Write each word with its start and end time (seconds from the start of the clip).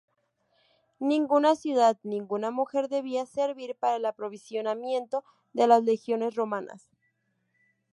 Ninguna 0.99 1.55
ciudad, 1.55 1.95
ninguna 2.01 2.49
mujer 2.49 2.87
debía 2.87 3.27
servir 3.27 3.75
para 3.75 3.97
el 3.97 4.05
aprovisionamiento 4.07 5.23
de 5.53 5.67
las 5.67 5.83
legiones 5.83 6.33
romanas. 6.33 6.89